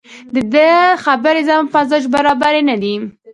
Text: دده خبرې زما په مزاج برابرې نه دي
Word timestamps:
دده 0.35 0.69
خبرې 1.05 1.41
زما 1.47 1.63
په 1.73 1.79
مزاج 1.81 2.03
برابرې 2.13 2.61
نه 2.69 2.75
دي 2.81 2.93